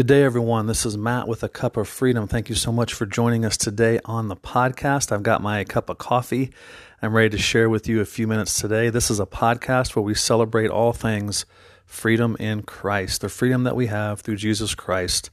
[0.00, 0.66] Good day, everyone.
[0.66, 2.26] This is Matt with a Cup of Freedom.
[2.26, 5.12] Thank you so much for joining us today on the podcast.
[5.12, 6.54] I've got my cup of coffee.
[7.02, 8.88] I'm ready to share with you a few minutes today.
[8.88, 11.44] This is a podcast where we celebrate all things
[11.84, 15.28] freedom in Christ, the freedom that we have through Jesus Christ,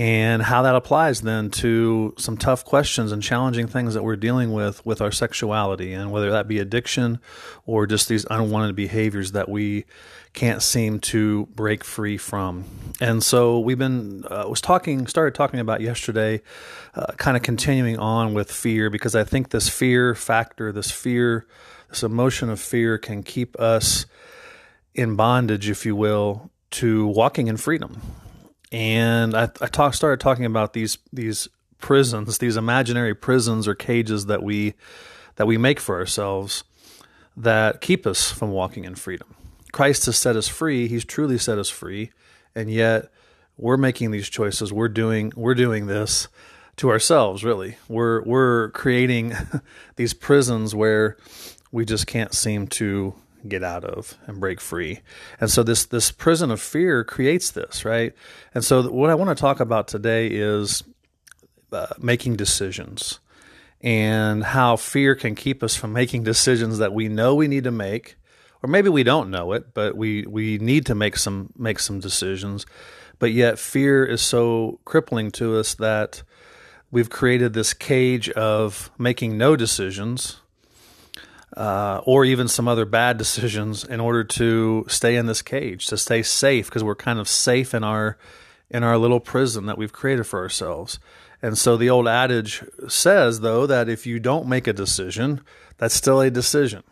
[0.00, 4.50] and how that applies then to some tough questions and challenging things that we're dealing
[4.50, 7.18] with with our sexuality, and whether that be addiction
[7.66, 9.84] or just these unwanted behaviors that we
[10.32, 12.64] can't seem to break free from.
[12.98, 16.40] And so we've been uh, was talking started talking about yesterday,
[16.94, 21.46] uh, kind of continuing on with fear because I think this fear factor, this fear,
[21.90, 24.06] this emotion of fear can keep us
[24.94, 28.00] in bondage, if you will, to walking in freedom.
[28.72, 31.48] And I, I talk, started talking about these these
[31.78, 34.74] prisons, these imaginary prisons or cages that we
[35.36, 36.64] that we make for ourselves
[37.36, 39.34] that keep us from walking in freedom.
[39.72, 40.88] Christ has set us free.
[40.88, 42.10] He's truly set us free,
[42.54, 43.10] and yet
[43.56, 44.72] we're making these choices.
[44.72, 46.28] We're doing we're doing this
[46.76, 47.44] to ourselves.
[47.44, 49.34] Really, we're we're creating
[49.96, 51.16] these prisons where
[51.72, 53.14] we just can't seem to
[53.48, 55.00] get out of and break free.
[55.40, 58.14] And so this this prison of fear creates this, right?
[58.54, 60.82] And so what I want to talk about today is
[61.72, 63.20] uh, making decisions
[63.80, 67.70] and how fear can keep us from making decisions that we know we need to
[67.70, 68.16] make
[68.62, 72.00] or maybe we don't know it, but we we need to make some make some
[72.00, 72.66] decisions.
[73.18, 76.22] But yet fear is so crippling to us that
[76.90, 80.39] we've created this cage of making no decisions,
[81.56, 85.96] uh, or even some other bad decisions in order to stay in this cage, to
[85.96, 88.16] stay safe, because we're kind of safe in our
[88.70, 91.00] in our little prison that we've created for ourselves.
[91.42, 95.40] And so the old adage says, though, that if you don't make a decision,
[95.76, 96.84] that's still a decision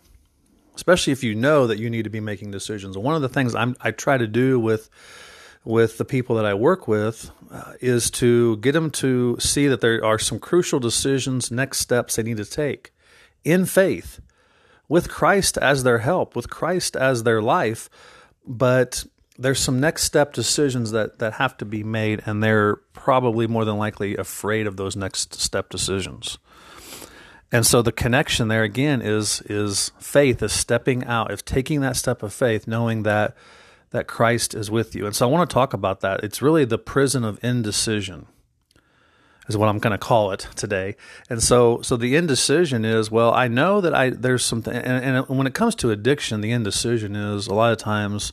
[0.78, 2.96] especially if you know that you need to be making decisions.
[2.96, 4.88] one of the things I'm, i try to do with
[5.64, 9.80] with the people that I work with uh, is to get them to see that
[9.80, 12.92] there are some crucial decisions, next steps they need to take
[13.44, 14.20] in faith
[14.88, 17.90] with Christ as their help, with Christ as their life,
[18.46, 19.04] but
[19.38, 23.64] there's some next step decisions that, that have to be made, and they're probably more
[23.64, 26.38] than likely afraid of those next step decisions.
[27.52, 31.96] And so the connection there again is is faith, is stepping out, is taking that
[31.96, 33.36] step of faith, knowing that
[33.90, 35.06] that Christ is with you.
[35.06, 36.22] And so I want to talk about that.
[36.22, 38.26] It's really the prison of indecision
[39.48, 40.96] is what I'm going to call it today.
[41.30, 45.28] And so, so the indecision is, well, I know that I there's something, and, and
[45.28, 48.32] when it comes to addiction, the indecision is a lot of times.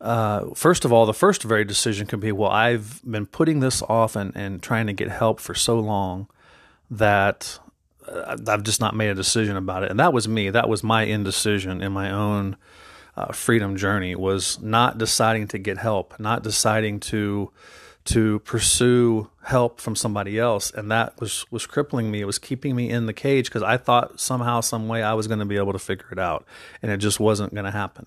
[0.00, 3.82] Uh, first of all, the first very decision can be, well, I've been putting this
[3.82, 6.26] off and, and trying to get help for so long
[6.90, 7.58] that
[8.46, 9.90] I've just not made a decision about it.
[9.90, 10.50] And that was me.
[10.50, 12.56] That was my indecision in my own
[13.16, 17.50] uh, freedom journey was not deciding to get help, not deciding to
[18.04, 22.20] to pursue help from somebody else, and that was was crippling me.
[22.20, 25.26] It was keeping me in the cage because I thought somehow, some way, I was
[25.26, 26.46] going to be able to figure it out,
[26.82, 28.06] and it just wasn't going to happen.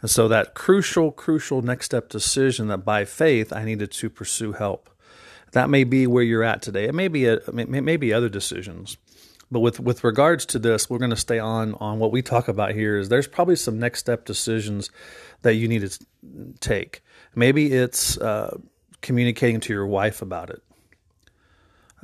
[0.00, 4.52] And so that crucial, crucial next step decision that by faith I needed to pursue
[4.52, 4.90] help.
[5.52, 6.84] That may be where you're at today.
[6.84, 8.96] It may be a, it may be other decisions.
[9.50, 12.48] But with with regards to this, we're going to stay on on what we talk
[12.48, 12.98] about here.
[12.98, 14.90] Is there's probably some next step decisions
[15.42, 15.98] that you need to
[16.60, 17.02] take.
[17.34, 18.58] Maybe it's uh,
[19.00, 20.62] communicating to your wife about it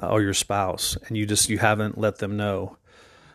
[0.03, 2.77] uh, or your spouse, and you just you haven't let them know.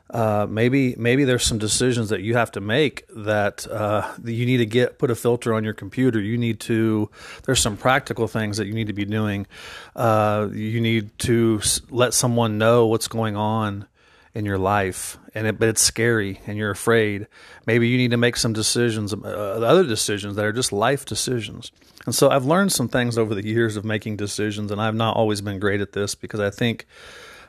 [0.10, 4.58] Uh, maybe maybe there's some decisions that you have to make that, uh, you need
[4.58, 6.22] to get put a filter on your computer.
[6.22, 7.10] You need to
[7.44, 9.48] there's some practical things that you need to be doing.
[9.96, 11.60] Uh, you need to
[11.90, 13.86] let someone know what's going on
[14.34, 17.28] in your life, and it, but it's scary, and you're afraid.
[17.66, 21.72] Maybe you need to make some decisions, uh, other decisions that are just life decisions.
[22.06, 25.16] And so I've learned some things over the years of making decisions, and I've not
[25.16, 26.86] always been great at this because I think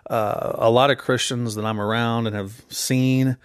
[0.08, 3.36] uh, a lot of Christians that I'm around and have seen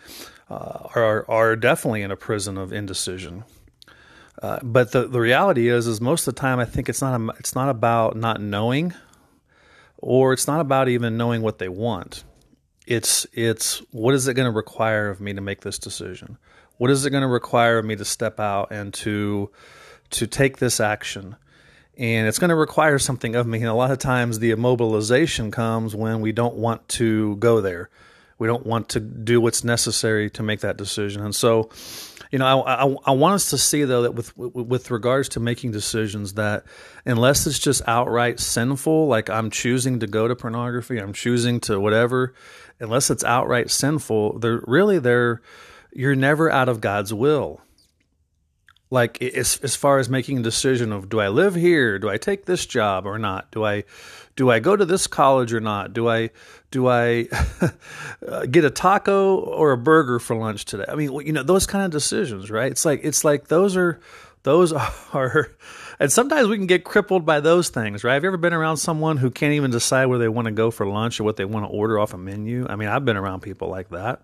[0.50, 3.44] uh, are are definitely in a prison of indecision.
[4.42, 7.20] Uh, but the, the reality is, is most of the time, I think it's not
[7.20, 8.94] a, it's not about not knowing,
[9.98, 12.24] or it's not about even knowing what they want
[12.86, 16.38] it's it's what is it going to require of me to make this decision?
[16.78, 19.50] What is it going to require of me to step out and to
[20.12, 21.36] to take this action?
[21.96, 23.60] And it's going to require something of me.
[23.60, 27.90] And a lot of times the immobilization comes when we don't want to go there.
[28.40, 31.24] We don't want to do what's necessary to make that decision.
[31.24, 31.70] And so
[32.34, 35.40] you know, I, I, I, want us to see though that with with regards to
[35.40, 36.64] making decisions, that
[37.06, 41.80] unless it's just outright sinful, like I'm choosing to go to pornography, I'm choosing to
[41.80, 42.34] whatever,
[42.80, 45.42] unless it's outright sinful, they're really they're
[45.94, 47.62] you're never out of God's will.
[48.90, 52.18] like as as far as making a decision of do I live here, do I
[52.18, 53.84] take this job or not, do I
[54.36, 56.30] do I go to this college or not, do I
[56.72, 57.24] do I
[58.52, 60.86] get a taco or a burger for lunch today?
[60.88, 62.72] I mean, you know, those kind of decisions, right?
[62.72, 64.00] It's like it's like those are
[64.44, 64.74] those
[65.14, 65.52] are
[66.00, 68.14] and sometimes we can get crippled by those things, right?
[68.14, 70.72] Have you ever been around someone who can't even decide where they want to go
[70.72, 72.66] for lunch or what they want to order off a menu?
[72.70, 74.22] I mean, I've been around people like that,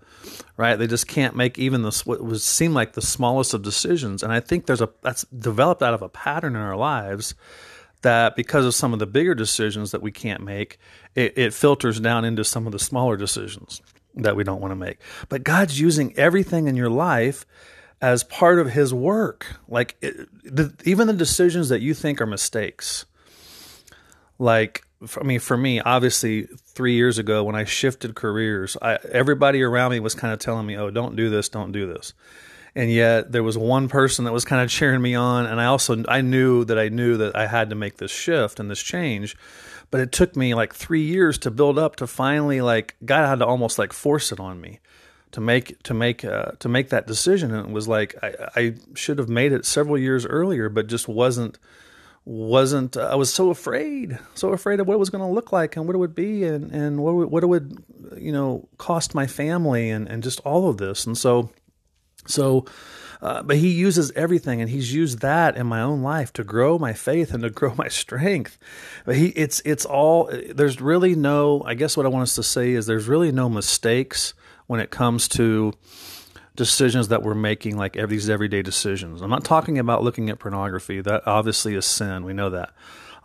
[0.58, 0.76] right?
[0.76, 4.32] They just can't make even the what would seem like the smallest of decisions, and
[4.32, 7.36] I think there's a that's developed out of a pattern in our lives
[8.02, 10.80] that because of some of the bigger decisions that we can't make,
[11.16, 13.82] it, it filters down into some of the smaller decisions
[14.16, 15.00] that we don't want to make.
[15.28, 17.46] But God's using everything in your life
[18.02, 19.58] as part of his work.
[19.68, 23.06] Like it, the, even the decisions that you think are mistakes.
[24.38, 24.84] Like
[25.20, 29.92] I mean, for me, obviously, three years ago when I shifted careers, I, everybody around
[29.92, 32.14] me was kind of telling me, "Oh, don't do this, don't do this,"
[32.76, 35.66] and yet there was one person that was kind of cheering me on, and I
[35.66, 38.82] also I knew that I knew that I had to make this shift and this
[38.82, 39.38] change,
[39.90, 43.40] but it took me like three years to build up to finally like God had
[43.40, 44.80] to almost like force it on me
[45.32, 47.54] to make to make uh, to make that decision.
[47.54, 51.08] And it was like I, I should have made it several years earlier but just
[51.08, 51.60] wasn't
[52.26, 55.52] wasn't uh, I was so afraid so afraid of what it was going to look
[55.52, 57.84] like and what it would be and and what what it would
[58.18, 61.06] you know cost my family and and just all of this.
[61.06, 61.52] And so
[62.26, 62.66] so
[63.22, 66.80] uh, but he uses everything and he's used that in my own life to grow
[66.80, 68.58] my faith and to grow my strength.
[69.06, 72.44] But he it's it's all there's really no i guess what i want us to
[72.44, 74.34] say is there's really no mistakes
[74.70, 75.74] when it comes to
[76.56, 79.24] decisions that we're making, like these everyday decisions.
[79.24, 81.02] I'm not talking about looking at pornography.
[81.02, 82.24] That obviously is sin.
[82.24, 82.72] We know that.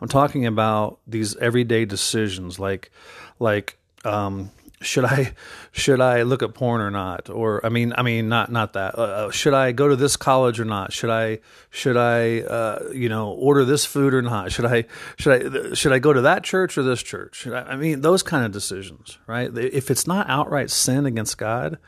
[0.00, 2.90] I'm talking about these everyday decisions, like
[3.38, 3.76] like
[4.06, 4.52] um,
[4.84, 5.34] should I
[5.72, 7.30] should I look at porn or not?
[7.30, 8.98] Or I mean I mean not not that.
[8.98, 10.92] Uh, uh should I go to this college or not?
[10.92, 11.40] Should I
[11.70, 14.52] should I uh, you know order this food or not?
[14.52, 14.84] Should I
[15.16, 17.46] should I should I go to that church or this church?
[17.46, 19.56] I, I mean those kind of decisions, right?
[19.56, 21.78] If it's not outright sin against God,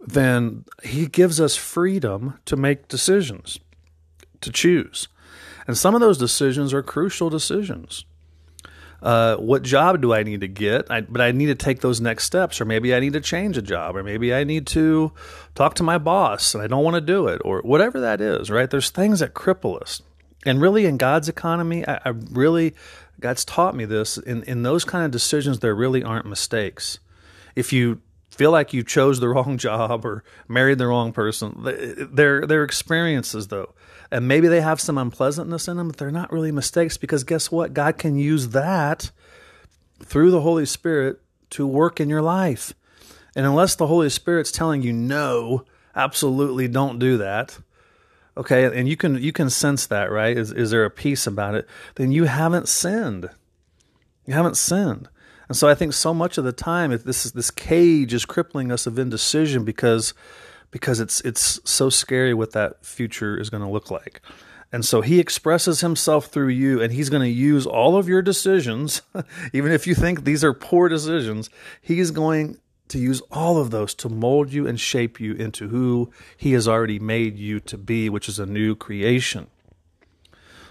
[0.00, 3.60] then He gives us freedom to make decisions,
[4.40, 5.08] to choose,
[5.66, 8.04] and some of those decisions are crucial decisions
[9.02, 10.90] uh, what job do I need to get?
[10.90, 13.56] I, but I need to take those next steps, or maybe I need to change
[13.56, 15.12] a job, or maybe I need to
[15.54, 18.50] talk to my boss and I don't want to do it, or whatever that is,
[18.50, 18.70] right?
[18.70, 20.02] There's things that cripple us.
[20.44, 22.74] And really, in God's economy, I, I really,
[23.20, 24.16] God's taught me this.
[24.16, 26.98] In, in those kind of decisions, there really aren't mistakes.
[27.54, 28.00] If you
[28.36, 31.62] feel like you chose the wrong job or married the wrong person,
[32.12, 33.74] they're, they're experiences, though
[34.10, 37.50] and maybe they have some unpleasantness in them, but they're not really mistakes because guess
[37.50, 37.74] what?
[37.74, 39.10] God can use that
[40.02, 42.74] through the Holy Spirit to work in your life.
[43.34, 47.58] And unless the Holy Spirit's telling you no, absolutely don't do that.
[48.36, 50.36] Okay, and you can you can sense that, right?
[50.36, 51.66] Is is there a peace about it?
[51.94, 53.30] Then you haven't sinned.
[54.26, 55.08] You haven't sinned.
[55.48, 58.72] And so I think so much of the time this is this cage is crippling
[58.72, 60.14] us of indecision because
[60.70, 64.20] because it's it's so scary what that future is going to look like.
[64.72, 68.20] And so he expresses himself through you, and he's going to use all of your
[68.20, 69.00] decisions,
[69.52, 71.48] even if you think these are poor decisions,
[71.80, 72.58] he's going
[72.88, 76.68] to use all of those to mold you and shape you into who he has
[76.68, 79.46] already made you to be, which is a new creation.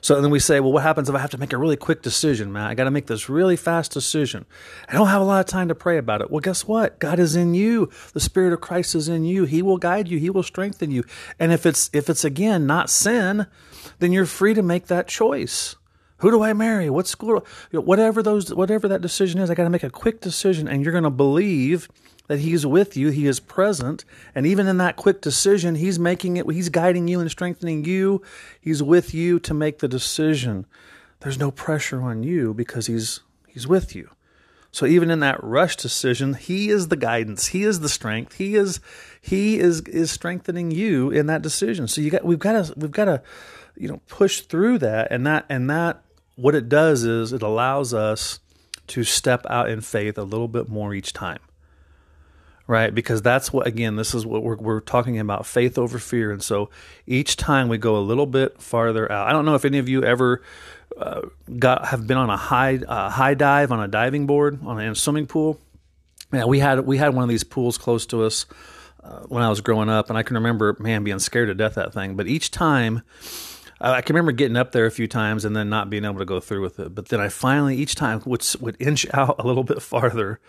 [0.06, 2.04] So then we say, well, what happens if I have to make a really quick
[2.04, 2.70] decision, Matt?
[2.70, 4.46] I got to make this really fast decision.
[4.88, 6.30] I don't have a lot of time to pray about it.
[6.30, 7.00] Well, guess what?
[7.00, 7.90] God is in you.
[8.14, 9.46] The Spirit of Christ is in you.
[9.46, 10.20] He will guide you.
[10.20, 11.06] He will strengthen you.
[11.40, 13.48] And if it's if it's again not sin,
[13.98, 15.76] then you're free to make that choice.
[16.18, 16.88] Who do I marry?
[16.88, 17.44] What school?
[17.72, 20.92] Whatever those, whatever that decision is, I got to make a quick decision, and you're
[20.92, 21.90] going to believe
[22.27, 26.38] that He's with you, He is present, and even in that quick decision, He's making
[26.38, 28.22] it, He's guiding you and strengthening you.
[28.60, 30.65] He's with you to make the decision.
[31.20, 34.10] There's no pressure on you because He's He's with you.
[34.72, 38.55] So even in that rush decision, He is the guidance, He is the strength, He
[38.55, 38.79] is
[39.22, 41.88] He is is strengthening you in that decision.
[41.88, 43.22] So you got we've got to we've got to
[43.77, 46.01] you know push through that, and that and that
[46.36, 48.39] what it does is it allows us
[48.88, 51.39] to step out in faith a little bit more each time
[52.67, 52.93] right?
[52.93, 56.31] Because that's what, again, this is what we're, we're talking about faith over fear.
[56.31, 56.69] And so
[57.05, 59.27] each time we go a little bit farther out.
[59.27, 60.41] I don't know if any of you ever
[60.98, 61.22] uh,
[61.60, 64.95] got have been on a high uh, high dive on a diving board on a
[64.95, 65.60] swimming pool.
[66.31, 68.45] Yeah, we had we had one of these pools close to us
[69.03, 71.75] uh, when I was growing up, and I can remember, man, being scared to death
[71.75, 72.15] that thing.
[72.15, 73.01] But each time.
[73.81, 76.25] I can remember getting up there a few times and then not being able to
[76.25, 76.95] go through with it.
[76.95, 80.39] But then I finally, each time, would would inch out a little bit farther,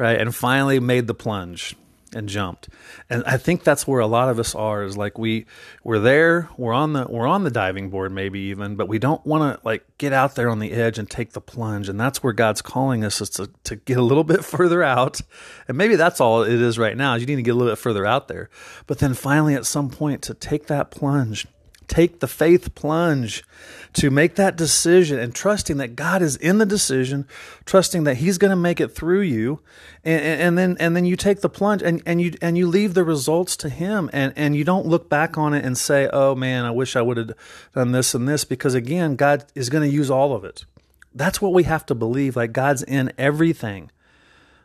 [0.00, 0.18] right?
[0.18, 1.76] And finally made the plunge.
[2.12, 2.68] and jumped.
[3.08, 5.46] And I think that's where a lot of us are is like we
[5.84, 9.24] we're there, we're on the we're on the diving board maybe even, but we don't
[9.24, 11.88] want to like get out there on the edge and take the plunge.
[11.88, 15.20] And that's where God's calling us is to to get a little bit further out.
[15.68, 17.14] And maybe that's all it is right now.
[17.14, 18.50] You need to get a little bit further out there.
[18.88, 21.46] But then finally at some point to take that plunge
[21.90, 23.44] take the faith plunge
[23.92, 27.26] to make that decision and trusting that God is in the decision,
[27.64, 29.60] trusting that He's going to make it through you,
[30.04, 32.94] and, and, then and then you take the plunge and, and you and you leave
[32.94, 36.34] the results to Him, and and you don't look back on it and say, "Oh
[36.34, 37.32] man, I wish I would have
[37.74, 40.64] done this and this," because again, God is going to use all of it.
[41.12, 42.36] That's what we have to believe.
[42.36, 43.90] Like God's in everything.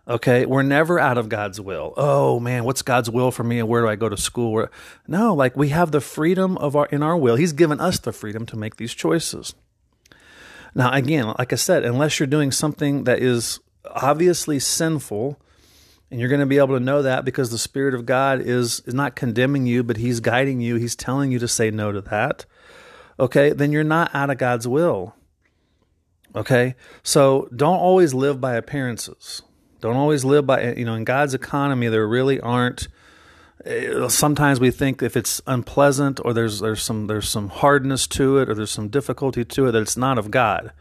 [0.08, 1.94] Okay, we're never out of God's will.
[1.98, 4.52] Oh man, what's God's will for me and where do I go to school?
[4.52, 4.70] Where,
[5.08, 7.36] no, like we have the freedom of our in our will.
[7.36, 9.56] He's given us the freedom to make these choices.
[10.76, 15.40] Now, again, like I said, unless you're doing something that is obviously sinful,
[16.12, 18.82] and you're going to be able to know that because the Spirit of God is
[18.86, 20.76] is not condemning you, but He's guiding you.
[20.76, 22.46] He's telling you to say no to that.
[23.20, 25.16] Okay, then you're not out of God's will.
[26.36, 29.42] Okay, so don't always live by appearances.
[29.86, 32.88] Don't always live by, you know, in God's economy, there really aren't.
[33.64, 38.40] Eh, sometimes we think if it's unpleasant or there's there's some there's some hardness to
[38.40, 40.72] it or there's some difficulty to it that it's not of God.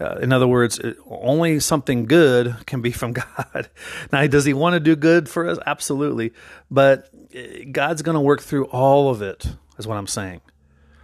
[0.00, 3.70] Uh, in other words, it, only something good can be from God.
[4.10, 5.60] now, does He want to do good for us?
[5.64, 6.32] Absolutely,
[6.72, 9.46] but eh, God's going to work through all of it.
[9.78, 10.40] Is what I'm saying.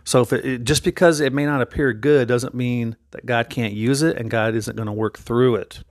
[0.02, 3.72] So if it, just because it may not appear good doesn't mean that God can't
[3.72, 5.84] use it and God isn't going to work through it.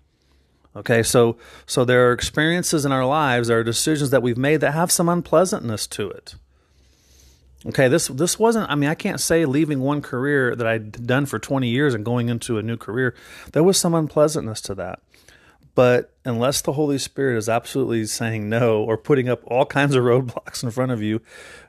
[0.76, 4.62] Okay, so so there are experiences in our lives, there are decisions that we've made
[4.62, 6.36] that have some unpleasantness to it.
[7.66, 8.70] Okay, this this wasn't.
[8.70, 12.06] I mean, I can't say leaving one career that I'd done for 20 years and
[12.06, 13.16] going into a new career.
[13.52, 15.02] There was some unpleasantness to that.
[15.76, 20.04] But unless the Holy Spirit is absolutely saying no or putting up all kinds of
[20.04, 21.22] roadblocks in front of you,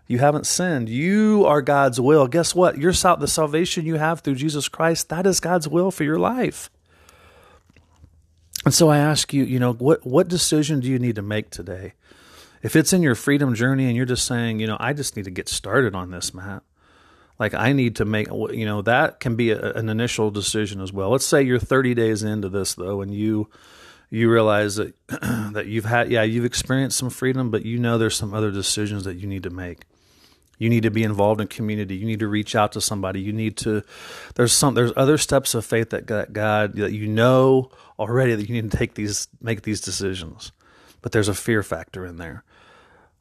[0.06, 0.88] you haven't sinned.
[0.88, 2.26] You are God's will.
[2.26, 2.78] Guess what?
[2.78, 6.70] Your the salvation you have through Jesus Christ, that is God's will for your life.
[8.64, 11.50] And so I ask you, you know, what what decision do you need to make
[11.50, 11.94] today?
[12.62, 15.24] If it's in your freedom journey and you're just saying, you know, I just need
[15.24, 16.62] to get started on this, Matt.
[17.38, 20.92] Like I need to make, you know, that can be a, an initial decision as
[20.92, 21.08] well.
[21.08, 23.48] Let's say you're 30 days into this though, and you
[24.10, 28.16] you realize that that you've had, yeah, you've experienced some freedom, but you know there's
[28.16, 29.84] some other decisions that you need to make.
[30.60, 31.96] You need to be involved in community.
[31.96, 33.18] You need to reach out to somebody.
[33.18, 33.82] You need to.
[34.34, 34.74] There's some.
[34.74, 38.76] There's other steps of faith that God that you know already that you need to
[38.76, 40.52] take these make these decisions,
[41.00, 42.44] but there's a fear factor in there.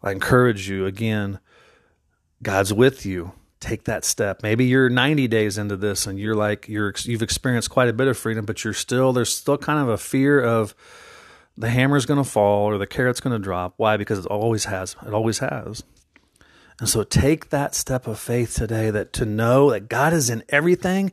[0.04, 1.40] I encourage you again.
[2.44, 3.32] God's with you.
[3.62, 4.44] Take that step.
[4.44, 8.10] Maybe you're 90 days into this and you're like you're you've experienced quite a bit
[8.10, 10.76] of freedom, but you're still there's still kind of a fear of
[11.58, 13.76] the hammer's going to fall or the carrot's going to drop.
[13.78, 13.96] Why?
[13.96, 14.98] Because it always has.
[15.08, 15.84] It always has.
[16.80, 20.44] And so take that step of faith today that to know that God is in
[20.50, 21.12] everything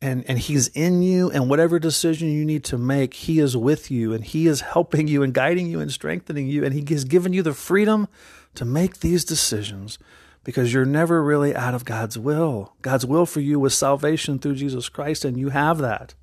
[0.00, 3.90] and, and he's in you and whatever decision you need to make, he is with
[3.90, 6.64] you and he is helping you and guiding you and strengthening you.
[6.64, 8.06] And he has given you the freedom
[8.54, 9.98] to make these decisions
[10.44, 12.74] because you're never really out of God's will.
[12.82, 16.14] God's will for you was salvation through Jesus Christ and you have that.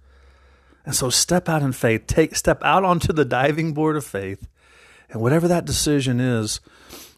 [0.85, 4.47] And so step out in faith, take step out onto the diving board of faith.
[5.09, 6.59] And whatever that decision is,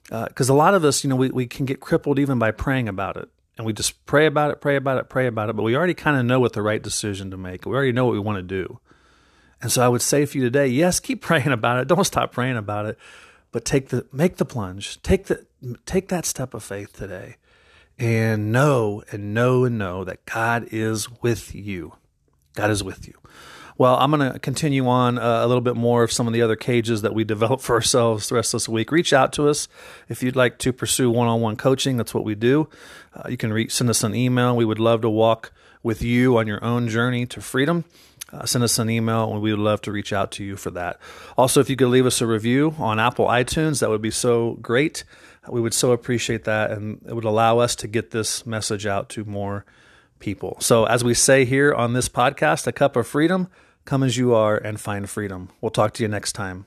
[0.07, 2.51] because uh, a lot of us, you know, we, we can get crippled even by
[2.51, 3.29] praying about it.
[3.57, 5.95] And we just pray about it, pray about it, pray about it, but we already
[5.95, 7.65] kind of know what the right decision to make.
[7.65, 8.79] We already know what we want to do.
[9.61, 11.87] And so I would say for you today, yes, keep praying about it.
[11.87, 12.97] Don't stop praying about it,
[13.51, 15.01] but take the make the plunge.
[15.01, 15.45] Take the
[15.85, 17.37] take that step of faith today.
[17.99, 21.93] And know and know and know that God is with you.
[22.53, 23.15] God is with you.
[23.77, 26.41] Well, I'm going to continue on uh, a little bit more of some of the
[26.41, 28.91] other cages that we develop for ourselves the rest of this week.
[28.91, 29.67] Reach out to us
[30.09, 31.97] if you'd like to pursue one on one coaching.
[31.97, 32.69] That's what we do.
[33.13, 34.55] Uh, you can send us an email.
[34.55, 35.51] We would love to walk
[35.83, 37.85] with you on your own journey to freedom.
[38.33, 40.71] Uh, send us an email and we would love to reach out to you for
[40.71, 40.99] that.
[41.37, 44.57] Also, if you could leave us a review on Apple iTunes, that would be so
[44.61, 45.03] great.
[45.47, 49.07] We would so appreciate that and it would allow us to get this message out
[49.09, 49.65] to more
[50.19, 50.57] people.
[50.59, 53.47] So, as we say here on this podcast, A Cup of Freedom,
[53.87, 55.47] Come as you are and find freedom.
[55.61, 56.65] We'll talk to you next time.